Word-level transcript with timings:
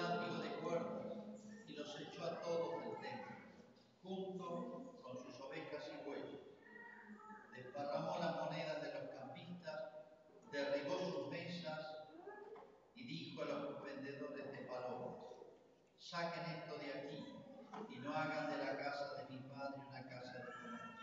de 0.00 0.54
cuerno 0.62 1.38
y 1.68 1.74
los 1.74 2.00
echó 2.00 2.24
a 2.24 2.40
todos 2.40 2.82
del 2.82 3.00
templo, 3.00 3.36
junto 4.02 4.98
con 5.02 5.18
sus 5.18 5.38
ovejas 5.42 5.90
y 5.92 6.08
bueyes. 6.08 6.40
Desparramó 7.54 8.18
las 8.18 8.36
monedas 8.36 8.82
de 8.82 8.94
los 8.94 9.10
campistas, 9.10 9.92
derribó 10.50 10.98
sus 11.00 11.28
mesas 11.30 12.08
y 12.94 13.04
dijo 13.04 13.42
a 13.42 13.46
los 13.46 13.82
vendedores 13.84 14.50
de 14.52 14.58
palomas, 14.66 15.16
saquen 15.98 16.44
esto 16.44 16.78
de 16.78 16.92
aquí 16.94 17.34
y 17.90 17.98
no 17.98 18.14
hagan 18.14 18.50
de 18.50 18.56
la 18.56 18.78
casa 18.78 19.16
de 19.16 19.28
mi 19.28 19.50
padre 19.50 19.82
una 19.86 20.08
casa 20.08 20.32
de 20.32 20.44
comercio. 20.44 20.96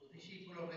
Sus 0.00 0.10
discípulos 0.10 0.70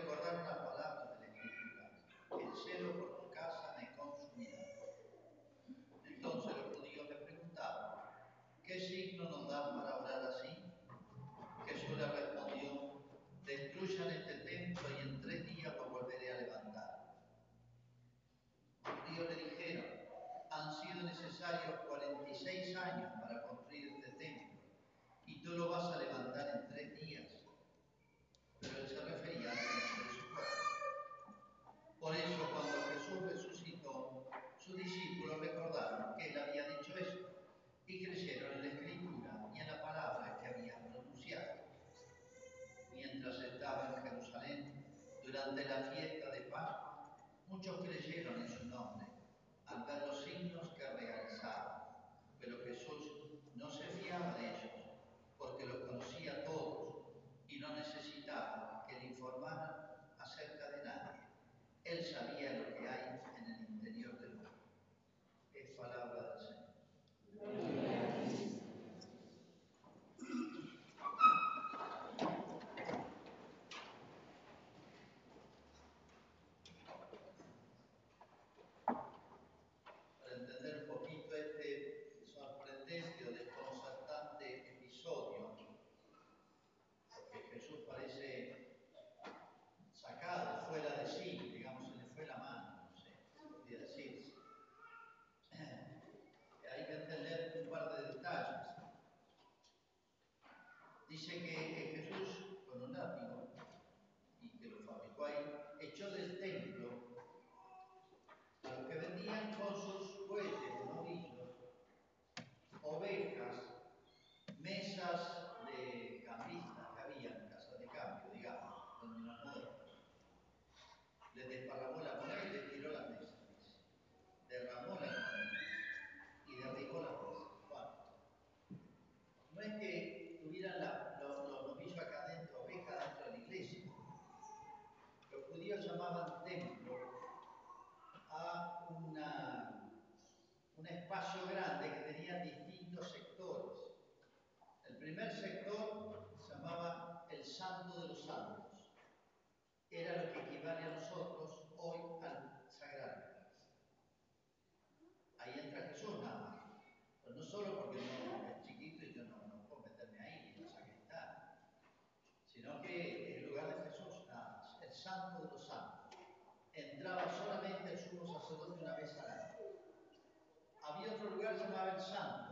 God's 171.48 171.62
begotten 171.62 172.02
Son. 172.04 172.47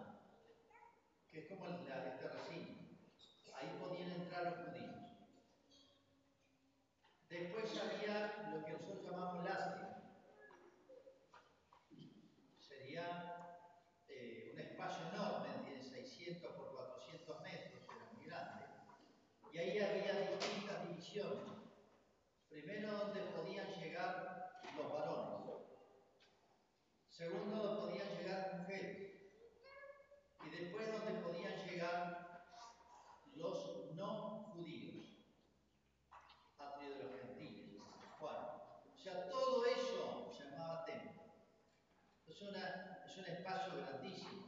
grandísimo. 43.95 44.47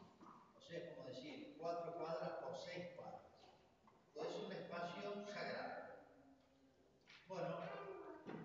O 0.56 0.62
sea, 0.62 0.96
como 0.96 1.08
decir, 1.08 1.56
cuatro 1.60 1.94
cuadras 1.98 2.32
por 2.42 2.58
seis 2.58 2.88
cuadras. 2.96 3.22
Todo 4.14 4.30
es 4.30 4.36
un 4.46 4.52
espacio 4.52 5.26
sagrado. 5.26 5.78
Bueno, 7.28 7.58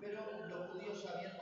pero 0.01 0.47
los 0.49 0.71
judíos 0.71 1.03
sabían 1.03 1.42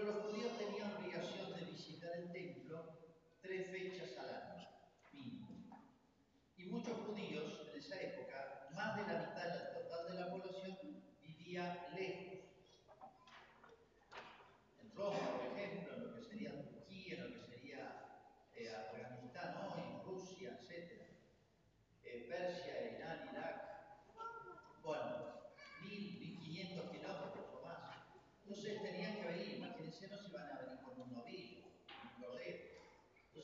pero 0.00 0.12
los 0.12 0.24
judíos 0.24 0.56
tenían 0.56 0.96
obligación 0.96 1.52
de 1.52 1.64
visitar 1.66 2.10
el 2.16 2.32
templo 2.32 2.98
tres 3.42 3.70
fechas 3.70 4.16
al 4.16 4.30
año, 4.30 4.68
mínimo. 5.12 5.84
Y 6.56 6.64
muchos 6.64 6.96
judíos 7.06 7.68
en 7.70 7.78
esa 7.78 8.00
época, 8.00 8.68
más 8.74 8.96
de 8.96 9.02
la 9.02 9.18
mitad 9.20 9.48
del 9.48 9.74
total 9.74 10.10
de 10.10 10.20
la 10.20 10.30
población, 10.30 10.78
vivía 11.20 11.88
lejos 11.94 12.19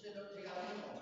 stood 0.06 0.22
up 0.22 0.36
to 0.36 0.42
God. 0.42 0.95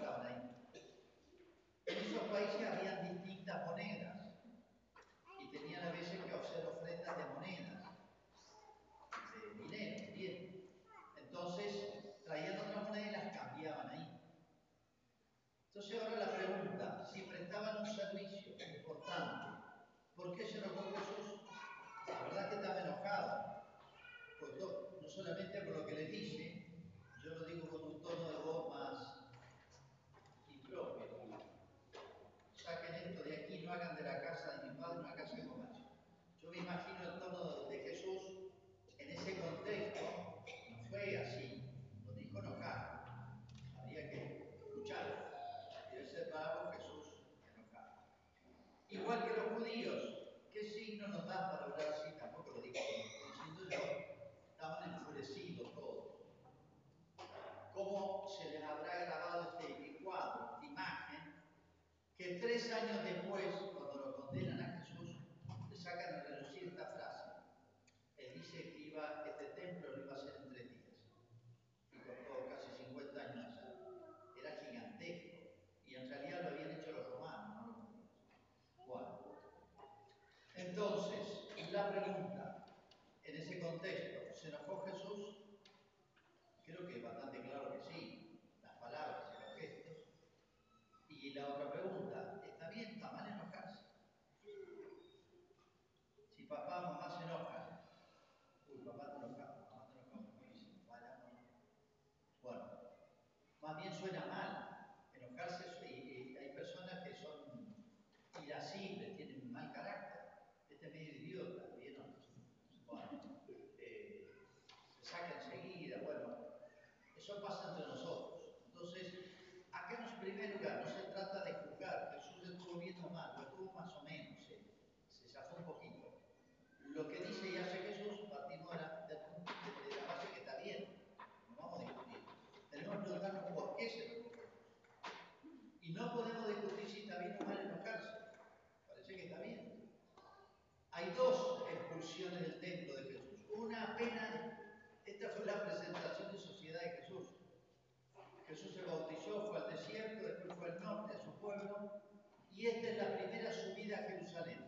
y 152.56 152.66
esta 152.66 152.88
es 152.88 152.98
la 152.98 153.16
primera 153.16 153.52
subida 153.52 153.98
a 153.98 154.10
Jerusalén. 154.10 154.64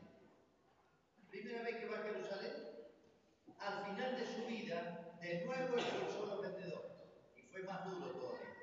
Primera 1.31 1.63
vez 1.63 1.77
que 1.77 1.87
va 1.87 1.99
a 1.99 2.03
Jerusalén, 2.03 2.53
al 3.59 3.85
final 3.85 4.17
de 4.17 4.27
su 4.27 4.47
vida, 4.47 5.17
de 5.21 5.45
nuevo 5.45 5.77
expulsó 5.77 6.25
a 6.25 6.27
los 6.27 6.43
vendedores 6.43 6.93
y 7.37 7.43
fue 7.43 7.63
más 7.63 7.85
duro 7.91 8.11
todavía. 8.11 8.55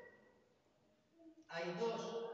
Hay 1.48 1.74
dos 1.78 2.33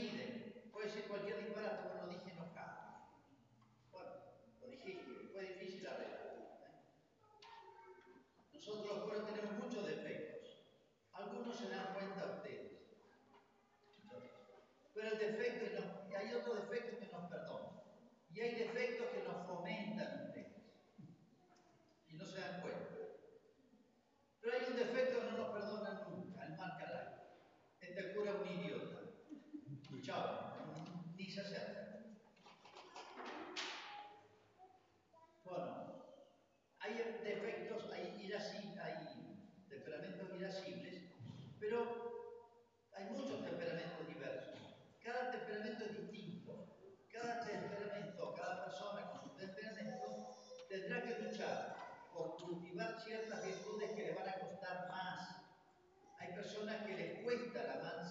mide 0.00 0.29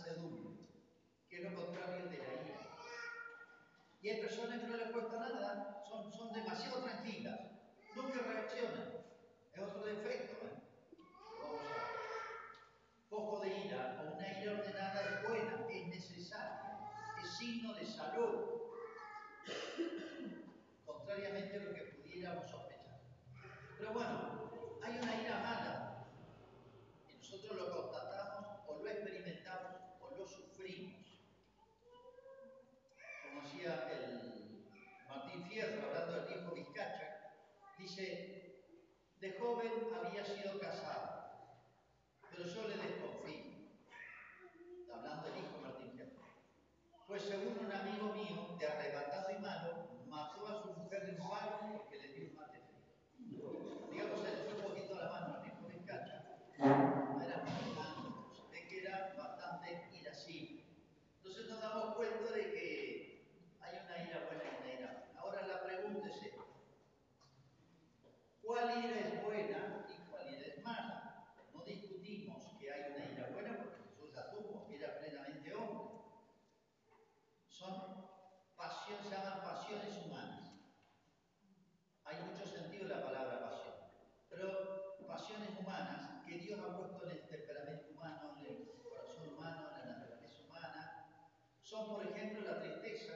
mansedumbre, 0.10 0.66
que 1.30 1.38
es 1.38 1.44
lo 1.44 1.56
contrario 1.56 2.06
de 2.10 2.18
la 2.18 2.34
ira. 2.46 2.78
Y 4.02 4.10
hay 4.10 4.22
personas 4.22 4.62
que 4.62 4.68
no 4.68 4.78
les 4.78 4.92
cuesta 4.92 5.20
nada, 5.20 5.84
son, 5.88 6.12
son 6.12 6.34
demasiado 6.34 6.84
tranquilas, 6.84 7.40
nunca 7.96 8.22
reaccionan. 8.22 8.94
Es 9.54 9.62
otro 9.62 9.86
defecto. 9.86 10.46
¿eh? 10.46 10.60
Poco 13.10 13.40
de 13.42 13.58
ira 13.66 14.00
o 14.02 14.16
una 14.16 14.40
ira 14.40 14.54
ordenada 14.54 15.02
es 15.02 15.28
buena, 15.28 15.68
es 15.70 15.88
necesaria, 15.88 16.80
es 17.22 17.38
signo 17.38 17.74
de 17.74 17.86
salud, 17.86 18.49
de 38.00 39.38
joven 39.38 39.72
había 39.94 40.24
sido 40.24 40.58
casado, 40.58 41.34
pero 42.30 42.46
yo 42.46 42.68
le 42.70 42.78
desconfío. 42.78 43.50
Hablando 44.94 45.28
del 45.28 45.40
hijo 45.40 45.60
Martín 45.62 45.92
Fierro. 45.92 46.22
Pues 47.08 47.24
según 47.24 47.58
un 47.66 47.72
amigo 47.72 48.14
mío, 48.14 48.56
de 48.58 48.68
arrebatado 48.68 49.32
y 49.32 49.42
malo, 49.42 50.06
mató 50.08 50.48
a 50.48 50.62
su 50.62 50.80
mujer 50.80 51.08
de 51.08 51.22
un 51.22 51.30
palo 51.30 51.60
porque 51.74 51.98
le 51.98 52.14
dio 52.14 52.30
un 52.30 52.36
mate 52.36 52.62
frío. 53.18 53.90
Digamos, 53.92 54.22
se 54.22 54.32
le 54.32 54.44
fue 54.44 54.54
un 54.56 54.62
poquito 54.62 54.96
a 54.96 55.04
la 55.04 55.10
mano 55.10 55.36
al 55.36 55.48
hijo 55.48 55.68
Vizcacha. 55.68 56.38
No 56.58 57.22
era 57.22 57.44
muy 57.44 57.76
malo, 57.76 58.32
se 58.34 58.48
ve 58.50 58.66
que 58.66 58.80
era 58.80 59.14
bastante 59.18 59.90
irascible. 59.92 60.64
Entonces 61.18 61.50
nos 61.50 61.60
damos 61.60 61.96
cuenta 61.96 62.32
de 62.32 62.54
que 62.54 63.58
hay 63.60 63.74
una 63.86 64.08
ira 64.08 64.26
buena 64.26 64.44
y 64.46 64.62
una 64.62 64.74
ira 64.74 64.88
mala. 64.88 65.20
Ahora 65.20 65.46
la 65.46 65.64
pregunta 65.66 66.08
es 66.08 66.24
esta. 66.24 66.40
¿Cuál 68.50 68.84
ira 68.84 69.00
es 69.00 69.24
buena 69.24 69.86
y 69.88 70.10
cuál 70.10 70.34
ira 70.34 70.48
es 70.48 70.64
mala? 70.64 71.36
No 71.54 71.64
discutimos 71.64 72.44
que 72.60 72.72
hay 72.72 72.92
una 72.92 73.06
ira 73.06 73.30
buena 73.32 73.56
porque 73.60 73.84
Jesús 73.84 74.12
la 74.12 74.32
tuvo, 74.32 74.68
era 74.72 74.98
plenamente 74.98 75.54
hombre. 75.54 76.02
Son 77.48 78.10
pasiones, 78.58 79.06
se 79.06 79.12
llaman 79.12 79.44
pasiones 79.44 79.96
humanas. 80.04 80.50
Hay 82.06 82.18
mucho 82.24 82.44
sentido 82.48 82.86
en 82.86 82.90
la 82.90 83.06
palabra 83.06 83.40
pasión, 83.40 83.76
pero 84.32 84.98
pasiones 85.06 85.50
humanas 85.80 86.26
que 86.26 86.38
Dios 86.40 86.60
ha 86.60 86.78
puesto 86.78 87.06
en 87.06 87.12
el 87.12 87.28
temperamento 87.28 87.92
humano, 87.92 88.36
en 88.40 88.46
el 88.46 88.72
corazón 88.84 89.30
humano, 89.30 89.70
en 89.76 89.90
la 89.90 89.98
naturaleza 89.98 90.44
humana, 90.48 91.06
son, 91.62 91.88
por 91.88 92.06
ejemplo, 92.06 92.42
la 92.42 92.62
tristeza. 92.62 93.14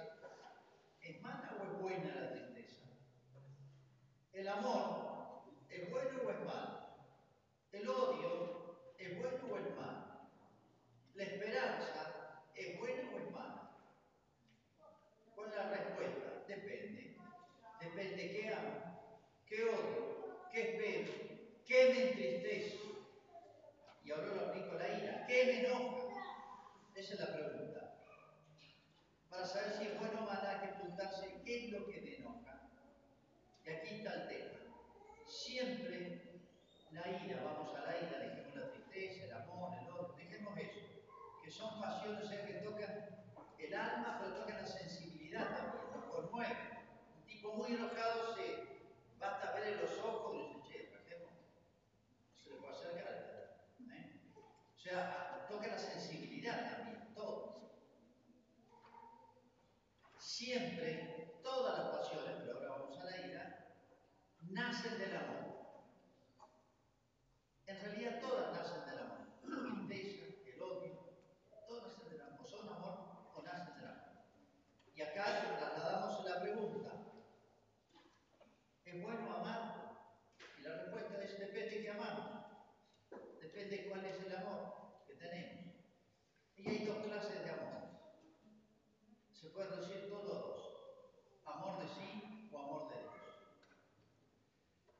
¿Es 1.01 1.22
mala 1.22 1.58
o 1.60 1.63
es 1.63 1.82
buena 1.82 2.15
la 2.15 2.32
tristeza? 2.32 2.86
El 4.32 4.48
amor, 4.48 5.43
¿es 5.70 5.89
bueno 5.89 6.20
o 6.25 6.32
es 6.32 6.46
malo? 6.46 6.79
El 7.72 7.89
odio, 7.89 8.96
¿es 8.98 9.20
bueno 9.20 9.46
o 9.51 9.58
es 9.58 9.75
malo? 9.75 10.29
La 11.15 11.24
esperanza, 11.24 12.43
¿es 12.55 12.79
buena 12.79 13.10
o 13.13 13.20
es 13.20 13.32
mala? 13.32 13.77
¿Cuál 15.36 15.50
es 15.50 15.55
la 15.55 15.70
respuesta? 15.70 16.43
Depende. 16.48 17.17
Depende 17.82 18.32
qué 18.32 18.53
amo, 18.53 19.20
qué 19.46 19.63
odio, 19.65 20.48
qué 20.53 20.62
espero, 20.62 21.24
me 21.90 22.10
entristece. 22.10 22.80
Y 24.04 24.12
ahora 24.12 24.28
lo 24.28 24.48
aplico 24.48 24.75
la 24.75 24.88
ira. 24.88 25.25
¿Qué 25.28 25.46
me 25.46 25.60
enoja? 25.66 25.98
Esa 26.96 27.13
es 27.13 27.20
la 27.20 27.34
pregunta. 27.34 27.96
Para 29.30 29.46
saber 29.46 29.74
si 29.74 29.88
es 29.88 30.00
bueno 30.00 30.24
o 30.24 30.25
mala 30.25 30.52
hay 30.52 30.68
que 30.68 30.75
preguntarse 30.75 31.42
qué 31.46 31.66
es 31.66 31.72
lo 31.72 31.86
que 31.86 32.02
me 32.02 32.16
enoja. 32.18 32.70
Y 33.66 33.70
aquí 33.70 33.96
está 33.96 34.13
el 34.13 34.28
tema. 34.28 34.60
Siempre 35.25 36.34
la 36.92 37.08
ira, 37.10 37.42
vamos 37.44 37.75
a 37.75 37.86
la 37.86 37.98
ira, 37.98 38.20
dejemos 38.20 38.56
la 38.56 38.70
tristeza, 38.70 39.25
el 39.25 39.34
amor, 39.34 39.74
el 39.82 39.90
odio, 39.90 40.13
dejemos 40.16 40.58
eso, 40.60 40.80
que 41.44 41.50
son 41.50 41.82
pasiones 41.82 42.30
que 42.30 42.54
tocan 42.63 43.25
el 43.58 43.74
alma, 43.74 44.20
pero 44.22 44.36
tocan 44.36 44.58
la 44.58 44.68
sensibilidad 44.68 45.56
también, 45.56 45.92
nos 45.92 46.06
conmueven. 46.06 46.58
Un 47.18 47.25
tipo 47.25 47.54
muy 47.54 47.74
enojado 47.74 48.36
se 48.36 48.74
basta 49.18 49.54
ver 49.54 49.74
en 49.74 49.82
los 49.82 49.98
ojos 50.00 50.36
y 50.36 50.54
dice, 50.54 50.62
che, 50.68 50.78
dejemos, 50.92 51.32
no 52.32 52.40
se 52.40 52.50
le 52.52 52.56
puede 52.58 52.74
acercar. 52.74 53.13
¿eh? 53.92 54.22
O 54.75 54.80
sea, 54.80 55.48
toca 55.50 55.68
la 55.68 55.78
sensibilidad 55.80 56.75
también, 56.78 57.14
todo. 57.16 57.72
Siempre, 60.20 61.40
todas 61.42 61.80
las 61.80 61.98
pasiones, 61.98 62.36
pero 62.40 62.54
ahora 62.54 62.70
vamos 62.70 63.00
a 63.00 63.06
la 63.06 63.28
ira, 63.28 63.75
nacen 64.42 65.00
del 65.00 65.16
amor. 65.16 65.44
En 67.66 67.80
realidad 67.82 68.20
todas 68.20 68.51
nacen 68.54 68.86
del 68.86 69.00
amor. 69.00 69.20
La 69.44 69.88
tristeza, 69.88 70.25
el 70.46 70.62
odio, 70.62 71.00
todas 71.68 71.84
nacen 71.84 72.10
del 72.10 72.22
amor. 72.22 72.46
Son 72.48 72.68
amor 72.68 73.32
o 73.34 73.42
nacen 73.42 73.75
del 73.75 73.86
amor. 73.86 74.12
Y 74.94 75.01
acá 75.01 75.58
trasladamos 75.58 76.25
la 76.25 76.42
pregunta. 76.42 76.92
¿Es 78.86 79.01
bueno 79.01 79.34
amar? 79.34 79.98
Y 80.60 80.62
la 80.62 80.75
respuesta 80.75 81.24
es 81.24 81.40
depende 81.40 81.82
que 81.82 81.90
amamos. 81.90 82.46
Depende 83.42 83.88
cuál 83.88 84.06
es 84.06 84.20
el 84.22 84.36
amor 84.36 85.04
que 85.08 85.16
tenemos. 85.16 85.74
Y 86.58 86.70
hay 86.70 86.86
dos 86.86 86.98
clases 87.06 87.44
de 87.44 87.50
amor. 87.50 87.74
Se 89.32 89.50
puede 89.50 89.78
decir 89.78 90.10
todos 90.10 90.28
dos. 90.28 90.74
Amor 91.46 91.80
de 91.80 91.88
sí 91.88 92.50
o 92.51 92.60
amor 92.60 92.90
de 92.90 93.01
Dios. 93.01 93.14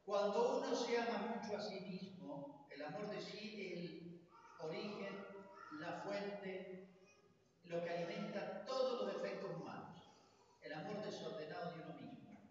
Cuando 0.06 0.60
uno 0.60 0.76
se 0.76 0.98
ama 0.98 1.36
mucho 1.36 1.58
a 1.58 1.62
sí 1.62 1.80
mismo, 1.82 2.68
el 2.70 2.82
amor 2.84 3.10
de 3.10 3.22
sí 3.22 3.56
es 3.62 3.80
el 3.80 4.28
origen, 4.60 5.26
la 5.84 6.02
fuente, 6.02 6.88
lo 7.66 7.84
que 7.84 7.90
alimenta 7.90 8.66
todos 8.66 9.04
los 9.04 9.14
defectos 9.14 9.52
humanos. 9.56 10.10
El 10.62 10.74
amor 10.74 11.04
desordenado 11.04 11.72
de 11.72 11.84
uno 11.84 11.94
mismo. 12.00 12.50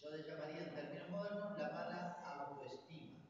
Yo 0.00 0.10
le 0.10 0.22
llamaría 0.22 0.62
en 0.62 0.74
términos 0.74 1.08
modernos 1.08 1.58
la 1.58 1.68
mala 1.70 2.22
autoestima. 2.38 3.20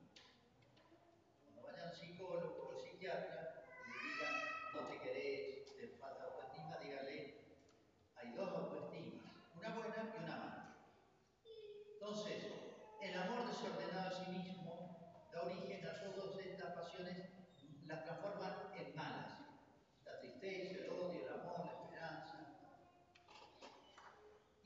Cuando 1.43 1.63
vaya 1.63 1.89
al 1.89 1.95
psicólogo 1.95 2.69
o 2.69 2.73
al 2.73 2.81
psiquiatra 2.81 3.65
y 3.87 3.91
le 3.91 4.15
digan 4.15 4.35
no 4.75 4.81
te 4.89 4.99
querés, 4.99 5.77
te 5.77 5.89
falta 5.99 6.25
autoestima, 6.25 6.79
dígale 6.79 7.45
hay 8.17 8.33
dos 8.33 8.49
autoestimas, 8.49 9.25
una 9.57 9.69
buena 9.75 10.15
y 10.15 10.25
una 10.25 10.37
mala. 10.37 10.77
Entonces, 11.93 12.45
el 13.03 13.15
amor 13.19 13.47
desordenado 13.47 14.09
a 14.09 14.25
sí 14.25 14.31
mismo 14.31 15.29
da 15.33 15.43
origen 15.43 15.87
a 15.87 16.01
todas 16.01 16.39
estas 16.39 16.73
pasiones, 16.73 17.35
las 17.87 18.05
transforman 18.05 18.73
en 18.77 18.97
malas. 18.97 19.39
La 20.05 20.19
tristeza, 20.21 20.85
el 20.85 20.91
odio, 20.91 21.27
el 21.27 21.41
amor, 21.41 21.67
la 21.67 21.73
esperanza. 21.73 22.39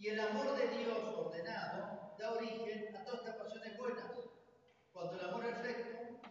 El 0.09 0.19
amor 0.21 0.57
de 0.57 0.69
Dios 0.69 0.99
ordenado 1.19 2.15
da 2.19 2.33
origen 2.33 2.97
a 2.97 3.05
todas 3.05 3.21
estas 3.21 3.37
pasiones 3.37 3.77
buenas. 3.77 4.07
Cuando 4.91 5.21
el 5.21 5.29
amor 5.29 5.45
es 5.45 5.59
recto, 5.59 6.31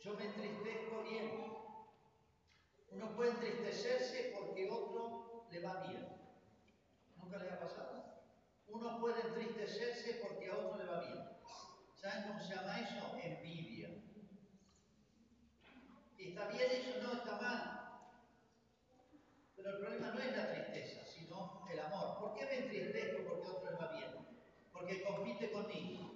yo 0.00 0.14
me 0.14 0.24
entristezco 0.24 1.02
bien. 1.02 1.30
Uno 2.92 3.14
puede 3.14 3.32
entristecerse 3.32 4.34
porque 4.34 4.70
otro 4.70 5.46
le 5.50 5.60
va 5.60 5.82
bien. 5.82 6.08
¿Nunca 7.18 7.36
le 7.36 7.50
ha 7.50 7.60
pasado? 7.60 8.22
Uno 8.66 8.98
puede 8.98 9.20
entristecerse 9.20 10.14
porque 10.26 10.50
a 10.50 10.56
otro 10.56 10.78
le 10.78 10.90
va 10.90 11.00
bien. 11.00 11.28
¿Saben 11.96 12.28
cómo 12.28 12.40
se 12.40 12.54
llama 12.54 12.80
eso? 12.80 13.14
Envidia. 13.22 13.90
¿Está 16.16 16.48
bien 16.48 16.70
eso? 16.70 17.02
No, 17.02 17.12
está 17.12 17.40
mal. 17.42 17.76
Pero 19.56 19.70
el 19.70 19.84
problema 19.84 20.10
no 20.12 20.20
es 20.20 20.36
la 20.36 20.52
tristeza, 20.52 21.04
sino 21.06 21.66
el 21.72 21.80
amor. 21.80 22.18
¿Por 22.20 22.34
qué 22.34 22.46
me 22.46 22.58
entristezco 22.58 23.24
porque 23.28 23.48
a 23.48 23.52
otro 23.52 23.70
le 23.70 23.76
va 23.76 23.92
bien? 23.92 24.10
Porque 24.72 25.02
compite 25.02 25.50
conmigo. 25.50 26.12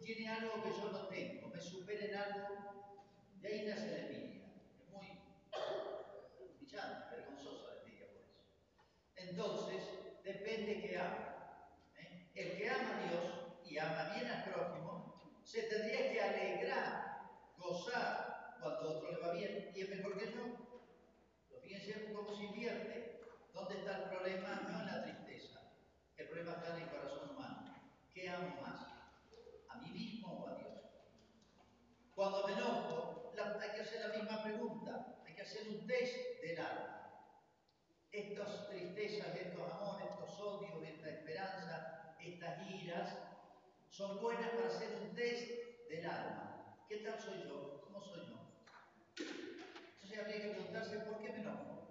Y 0.00 0.13
algo 0.28 0.62
que 0.62 0.70
yo 0.70 0.90
no 0.90 1.08
tengo. 1.08 1.48
Me 1.48 1.60
supera 1.60 2.04
en 2.04 2.14
algo. 2.16 2.48
De 3.40 3.48
ahí 3.48 3.66
nace 3.66 3.90
la 3.90 3.98
envidia. 3.98 4.46
Es 4.80 4.90
muy 4.90 6.48
brillante, 6.58 7.16
vergonzosa 7.16 7.74
la 7.74 7.80
envidia 7.80 8.06
por 8.08 8.22
eso. 8.22 8.34
Entonces, 9.16 9.82
depende 10.24 10.80
que 10.80 10.98
ama. 10.98 11.68
¿eh? 11.96 12.30
El 12.34 12.56
que 12.56 12.70
ama 12.70 12.96
a 12.96 13.08
Dios 13.08 13.44
y 13.66 13.78
ama 13.78 14.14
bien 14.14 14.26
al 14.26 14.44
prójimo, 14.44 15.40
se 15.44 15.62
tendría 15.64 16.12
que 16.12 16.20
alegrar, 16.20 17.28
gozar 17.58 18.56
cuando 18.60 18.98
otro 18.98 19.12
le 19.12 19.18
va 19.18 19.32
bien 19.32 19.72
y 19.74 19.80
es 19.80 19.88
mejor 19.90 20.16
que 20.16 20.32
yo. 20.32 20.42
Pero 21.48 21.60
fíjense 21.60 22.12
cómo 22.12 22.34
se 22.34 22.44
invierte. 22.44 23.20
¿Dónde 23.52 23.78
está 23.78 24.04
el 24.04 24.10
problema? 24.10 24.60
No 24.68 24.80
en 24.80 24.86
la 24.86 25.02
tristeza. 25.04 25.60
El 26.16 26.28
problema 26.28 26.52
está 26.52 26.76
en 26.76 26.82
el 26.82 26.88
corazón 26.88 27.30
humano. 27.30 27.74
¿Qué 28.12 28.28
amo 28.28 28.60
más? 28.62 28.80
¿A 29.68 29.76
mí 29.78 29.90
mismo 29.90 30.32
o 30.32 30.48
a 30.48 30.54
Dios? 30.56 30.74
Cuando 32.14 32.46
me 32.46 32.52
enojo, 32.52 33.32
hay 33.60 33.70
que 33.70 33.80
hacer 33.82 34.08
la 34.08 34.16
misma 34.16 34.42
pregunta. 34.42 35.22
Hay 35.26 35.34
que 35.34 35.42
hacer 35.42 35.68
un 35.68 35.86
test 35.86 36.16
del 36.42 36.58
alma 36.60 36.94
estas 38.14 38.68
tristezas, 38.68 39.34
estos 39.34 39.72
amores, 39.72 40.06
estos 40.08 40.38
odios, 40.38 40.88
esta 40.88 41.10
esperanza, 41.10 42.16
estas 42.20 42.70
iras, 42.70 43.18
son 43.88 44.20
buenas 44.20 44.50
para 44.50 44.68
hacer 44.68 44.88
un 45.02 45.14
test 45.16 45.50
del 45.88 46.06
alma. 46.06 46.76
¿Qué 46.88 46.98
tal 46.98 47.20
soy 47.20 47.42
yo? 47.42 47.82
¿Cómo 47.84 48.00
soy 48.00 48.26
yo? 48.28 48.36
Entonces 49.18 50.18
habría 50.18 50.42
que 50.42 50.50
preguntarse 50.50 50.98
por 51.00 51.18
qué 51.18 51.30
me 51.30 51.38
enojo. 51.40 51.88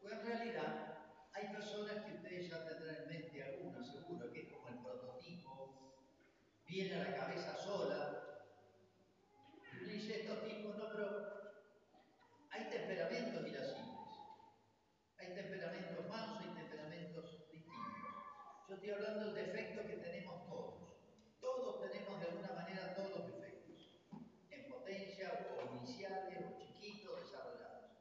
Pues 0.00 0.12
en 0.14 0.26
realidad 0.26 0.98
hay 1.32 1.48
personas 1.52 2.04
que 2.04 2.14
ustedes 2.14 2.50
ya 2.50 2.66
tendrán 2.66 2.96
en 2.96 3.08
mente 3.08 3.42
alguna, 3.44 3.84
seguro, 3.84 4.32
que 4.32 4.40
es 4.40 4.52
como 4.52 4.68
el 4.68 4.78
prototipo, 4.78 5.94
viene 6.66 6.96
a 6.96 7.10
la 7.10 7.16
cabeza 7.16 7.56
sola 7.56 8.31
dice 10.02 10.22
estos 10.22 10.42
tipos, 10.44 10.76
no, 10.76 10.88
pero 10.90 11.62
hay 12.50 12.64
temperamentos 12.70 13.46
irascibles, 13.46 14.10
hay 15.16 15.28
temperamentos 15.32 16.08
malos, 16.08 16.40
hay 16.40 16.54
temperamentos 16.60 17.30
distintos. 17.52 17.76
Yo 18.68 18.74
estoy 18.74 18.90
hablando 18.90 19.32
del 19.32 19.46
defecto 19.46 19.86
que 19.86 19.96
tenemos 19.98 20.44
todos. 20.48 20.96
Todos 21.40 21.80
tenemos 21.82 22.18
de 22.18 22.26
alguna 22.26 22.52
manera 22.52 22.96
todos 22.96 23.28
defectos, 23.28 24.02
en 24.50 24.68
potencia 24.72 25.46
o 25.54 25.76
iniciales 25.76 26.38
o 26.46 26.58
chiquitos, 26.58 27.20
desarrollados. 27.20 27.92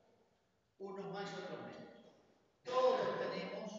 Unos 0.79 1.13
más 1.13 1.29
y 1.29 1.36
otros 1.36 1.62
menos. 1.70 1.93
Todos 2.63 3.20
tenemos 3.20 3.72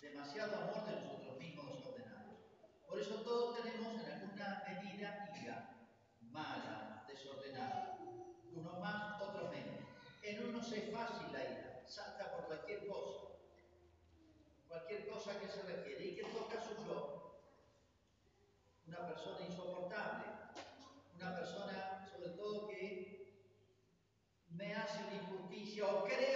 demasiado 0.00 0.56
amor 0.56 0.86
de 0.86 1.00
nosotros 1.02 1.38
mismos 1.38 1.76
desordenados. 1.76 2.34
Por 2.88 2.98
eso 2.98 3.22
todos 3.22 3.62
tenemos 3.62 4.02
en 4.02 4.10
alguna 4.10 4.64
medida 4.66 5.30
ira 5.40 5.72
mala 6.32 6.71
es 10.74 10.90
fácil 10.92 11.32
la 11.32 11.42
ira, 11.42 11.82
salta 11.86 12.32
por 12.32 12.46
cualquier 12.46 12.86
cosa, 12.86 13.28
cualquier 14.68 15.08
cosa 15.08 15.38
que 15.38 15.48
se 15.48 15.62
refiere. 15.62 16.04
¿Y 16.04 16.14
que 16.14 16.22
en 16.22 16.30
todo 16.30 16.48
yo? 16.86 17.40
Una 18.86 19.06
persona 19.06 19.46
insoportable, 19.46 20.24
una 21.14 21.36
persona 21.36 22.08
sobre 22.12 22.30
todo 22.30 22.68
que 22.68 23.12
me 24.50 24.74
hace 24.74 25.04
una 25.04 25.14
injusticia 25.14 25.86
o 25.86 26.04
cree 26.04 26.31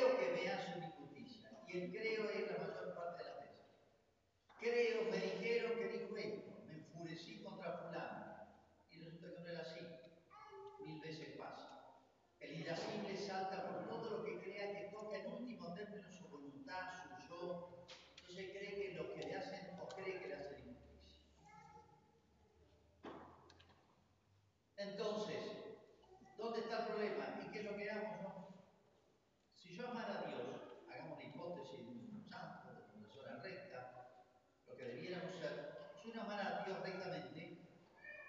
acostumbro 36.06 36.21
a 36.21 36.25
amar 36.25 36.40
a 36.40 36.64
Dios 36.64 36.78
rectamente, 36.82 37.58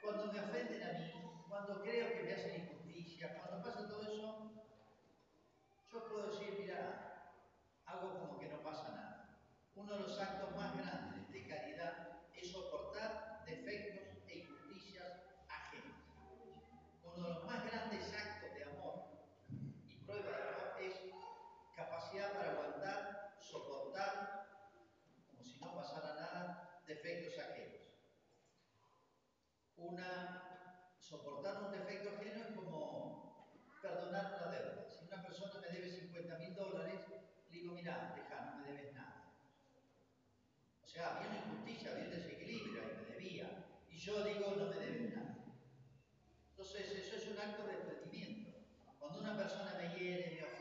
cuando 0.01 0.33
me 0.33 0.39
ofenden 0.39 0.83
a 0.83 0.93
mí, 0.93 1.11
cuando 1.47 1.83
creo 1.83 2.13
que 2.13 2.23
me 2.23 2.33
hacen 2.33 2.61
injusticia, 2.61 3.37
cuando 3.37 3.63
pasa 3.63 3.87
todo 3.87 4.01
eso, 4.01 4.51
yo 5.91 6.09
puedo 6.09 6.31
decir, 6.31 6.57
mira, 6.59 7.33
hago 7.85 8.19
como 8.19 8.39
que 8.39 8.49
no 8.49 8.63
pasa 8.63 8.89
nada. 8.89 9.39
Uno 9.75 9.93
de 9.93 9.99
los 9.99 10.19
actos 10.19 10.55
más 10.55 10.75
grandes 10.75 11.31
de 11.31 11.47
caridad 11.47 11.96
deja, 38.15 38.45
no 38.45 38.57
me 38.59 38.67
debes 38.67 38.93
nada. 38.93 39.33
O 40.83 40.87
sea, 40.87 41.15
había 41.15 41.29
una 41.29 41.39
injusticia, 41.39 41.91
había 41.91 42.05
un 42.05 42.11
desequilibrio 42.11 42.81
y 42.83 42.95
me 42.95 43.13
debía. 43.13 43.65
Y 43.89 43.97
yo 43.97 44.23
digo, 44.23 44.55
no 44.57 44.65
me 44.67 44.75
debes 44.75 45.15
nada. 45.15 45.37
Entonces, 46.49 46.91
eso 46.91 47.15
es 47.15 47.27
un 47.27 47.39
acto 47.39 47.65
de 47.65 47.77
rendimiento. 47.77 48.51
Cuando 48.99 49.19
una 49.19 49.37
persona 49.37 49.73
me 49.79 49.97
hiere, 49.97 50.35
me 50.35 50.43
ofende, 50.43 50.56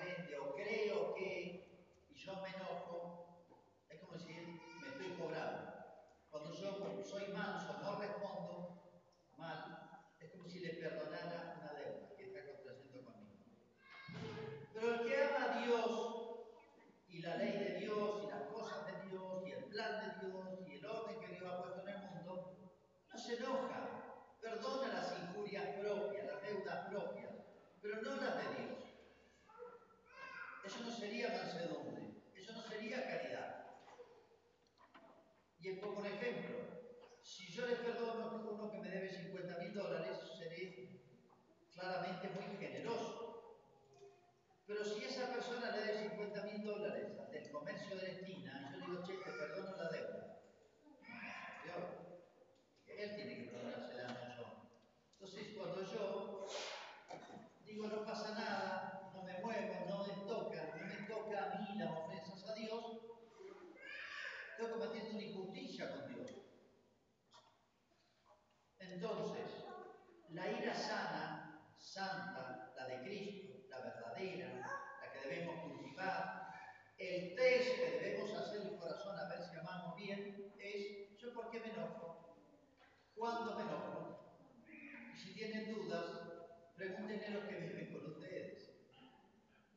Pregúntenle 86.77 87.27
a 87.27 87.31
los 87.31 87.45
que 87.45 87.57
viven 87.57 87.91
con 87.91 88.13
ustedes. 88.13 88.71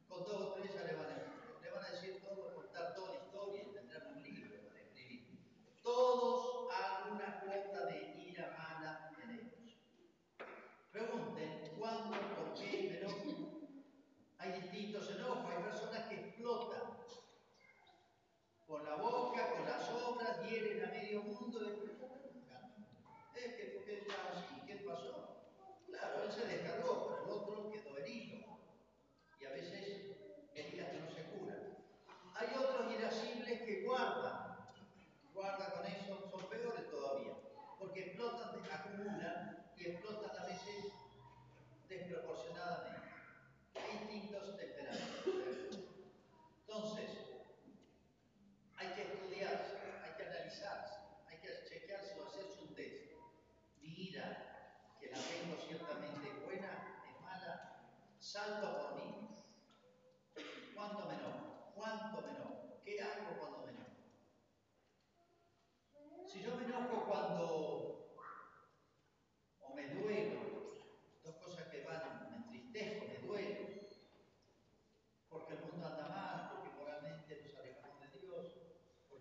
Con 0.10 0.26
dos 0.26 0.42
o 0.42 0.54
tres 0.56 0.74
ya 0.74 0.84
le 0.84 0.96
van 0.96 1.06
a 1.06 1.16
decir, 1.16 1.32
le 1.62 1.72
van 1.72 1.84
a 1.86 1.92
decir 1.92 2.22
todo, 2.22 2.54
contar 2.54 2.94
toda 2.94 3.14
la 3.14 3.24
historia, 3.24 3.64
tendrán 3.74 4.18
un 4.18 4.22
libro 4.22 4.68
para 4.68 4.82
escribir. 4.82 5.40
Todos 5.82 6.68
alguna 6.74 7.40
cuota 7.40 7.86
de 7.86 8.16
ira 8.18 8.54
mala 8.58 9.12
tenemos. 9.16 9.54
Pregunten 10.92 11.72
cuándo, 11.80 12.18
por 12.36 12.54
qué 12.56 12.90
me 12.90 12.98
enojo. 13.00 13.62
Hay 14.38 14.62
distintos 14.62 15.10
enojos, 15.10 15.52
hay 15.52 15.64
personas 15.64 16.10
que 16.10 16.16
explotan 16.16 16.98
con 18.68 18.84
la 18.84 18.96
boca, 18.96 19.54
con 19.54 19.66
las 19.66 19.90
obras, 19.90 20.46
hieren 20.46 20.84
a 20.84 20.88
medio 20.88 21.24
mundo. 21.24 21.60
De... 21.60 21.90
Es 23.36 23.56
que, 23.56 23.64
¿por 23.74 23.86
qué 23.86 24.00
está 24.00 24.16
así? 24.34 24.66
¿Qué 24.68 24.76
pasó? 24.86 25.29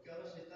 cada 0.09 0.48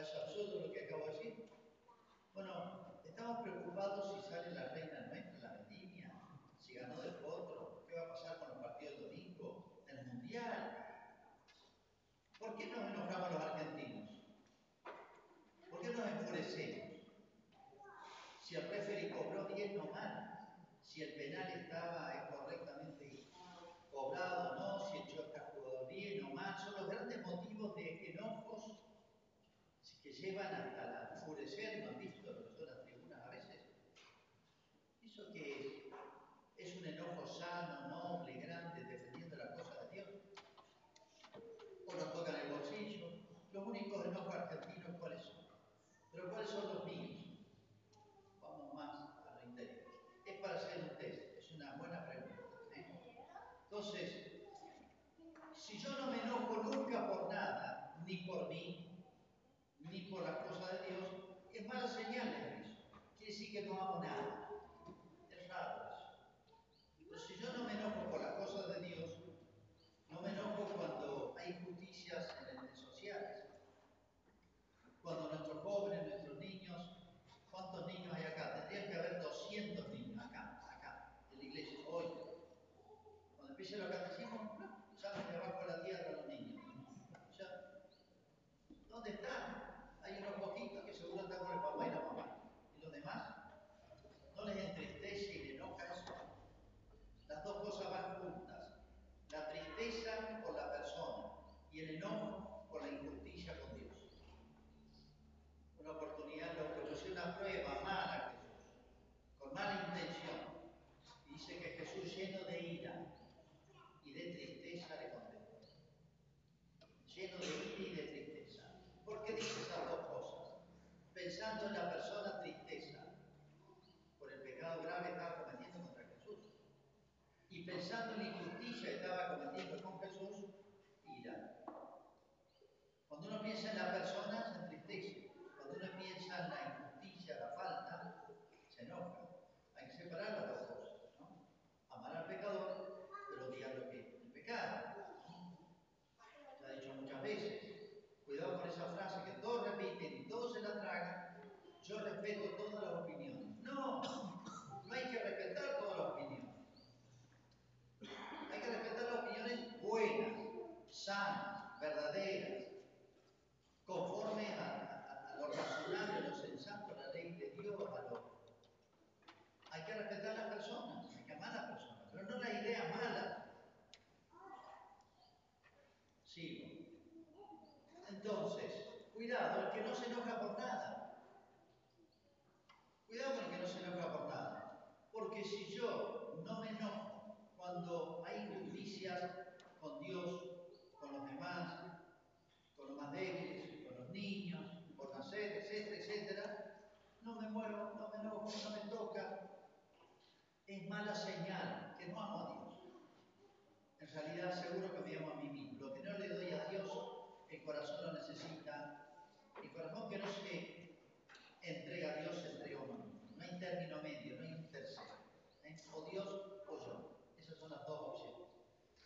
es 0.00 0.14
absurdo 0.14 0.66
lo 0.66 0.72
que 0.72 0.84
acabo 0.84 1.06
de 1.06 1.12
decir. 1.12 1.50
Bueno, 2.32 3.02
estamos 3.04 3.42
preocupados 3.42 4.16
si 4.16 4.30
sale 4.30 4.54
la 4.54 4.72
reina 4.72 5.06
nuestra, 5.08 5.52
la 5.52 5.59
llevan 30.30 30.54
hasta 30.54 30.84
la 30.86 31.14
enfurecer, 31.16 31.84
¿no 31.84 31.90
han 31.90 31.98
visto 31.98 32.30
los 32.30 32.56
de 32.56 32.66
las 32.66 32.82
tribunas 32.84 33.26
a 33.26 33.30
veces? 33.30 33.62
¿Eso 35.02 35.32
qué 35.32 35.90
es? 36.56 36.66
¿Es 36.68 36.76
un 36.76 36.86
enojo 36.86 37.26
sano, 37.26 37.88
noble, 37.88 38.34
grande, 38.34 38.84
defendiendo 38.84 39.36
la 39.36 39.56
cosa 39.56 39.74
de 39.82 39.90
Dios? 39.90 40.08
¿O 41.88 41.94
nos 41.94 42.12
tocan 42.12 42.36
el 42.36 42.52
bolsillo? 42.52 43.08
Los 43.52 43.66
únicos 43.66 44.06
enojos 44.06 44.32
argentinos, 44.32 45.00
¿cuáles 45.00 45.24
son? 45.24 45.46
Pero 46.12 46.30
¿cuáles 46.30 46.48
son 46.48 46.74
los 46.74 46.84
míos? 46.84 47.10
Vamos 48.40 48.74
más 48.74 48.94
a 49.26 49.40
lo 49.40 49.50
interior. 49.50 49.84
Es 50.24 50.40
para 50.40 50.56
hacer 50.56 50.78
un 50.78 50.96
test, 50.96 51.38
es 51.38 51.50
una 51.52 51.74
buena 51.74 52.06
pregunta. 52.06 52.42
¿eh? 52.76 52.86
Entonces, 53.64 54.30
si 55.56 55.78
yo 55.78 55.98
no 55.98 56.12
me 56.12 56.22
enojo 56.22 56.62
nunca 56.62 57.08
por 57.10 57.32
nada, 57.32 57.96
ni 58.06 58.18
por 58.18 58.48
mí, 58.48 58.79
por 60.10 60.24
las 60.24 60.36
cosas 60.38 60.72
de 60.72 60.94
Dios, 60.94 61.08
es 61.54 61.66
mala 61.66 61.86
señal 61.86 62.28
de 62.30 62.62
Cristo. 62.62 63.00
Quiere 63.16 63.32
decir 63.32 63.52
que 63.52 63.66
no 63.66 63.80
amo 63.80 64.04
nada. 64.04 64.39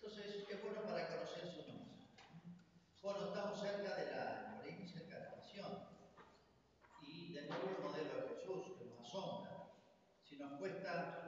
Entonces, 0.06 0.44
es 0.50 0.62
bueno 0.62 0.82
para 0.82 1.08
conocer 1.08 1.48
su 1.48 1.66
nombre. 1.66 1.96
Bueno, 3.00 3.24
estamos 3.24 3.58
cerca 3.58 3.96
de 3.96 4.10
la 4.10 4.52
Morín, 4.54 4.86
cerca 4.86 5.16
de 5.16 5.24
la 5.24 5.34
pasión. 5.34 5.88
Y 7.00 7.32
de 7.32 7.46
nuevo 7.46 7.88
modelo 7.88 8.14
de 8.20 8.36
Jesús 8.36 8.76
que 8.76 8.84
nos 8.84 9.00
asombra. 9.00 9.70
Si 10.22 10.36
nos 10.36 10.58
cuesta 10.58 11.23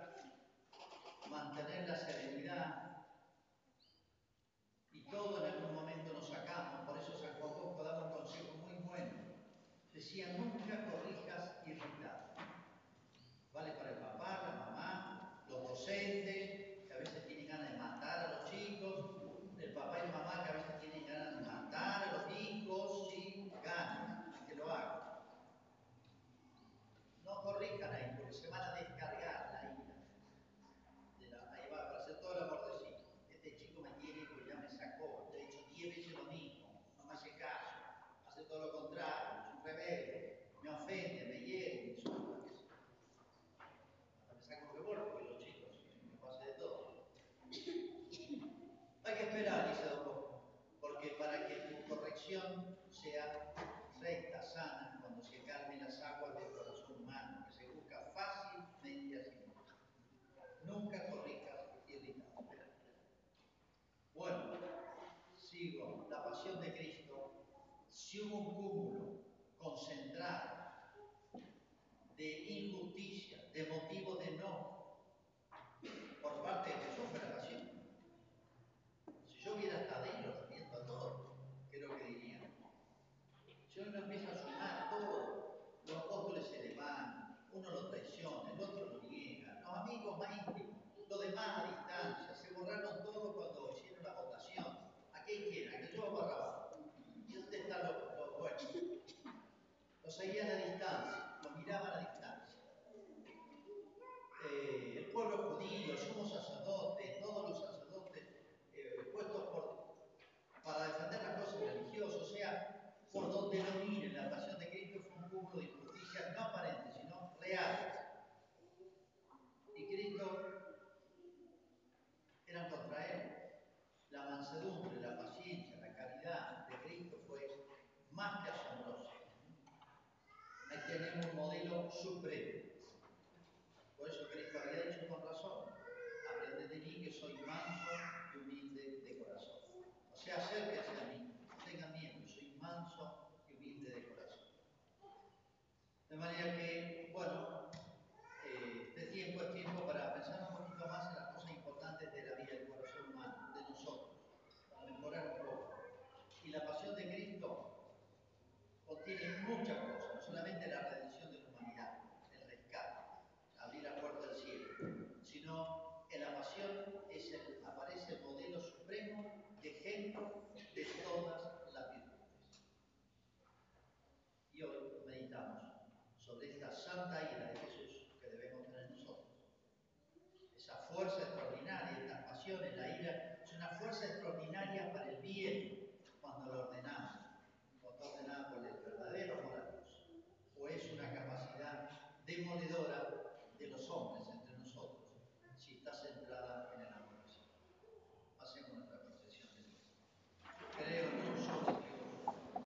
hubo 68.23 68.37
un 68.37 68.55
cúmulo 68.55 69.19
concentrado 69.59 70.57
de 72.17 72.47
injusticia, 72.49 73.39
de 73.53 73.67
motivos 73.67 74.19
de 74.25 74.26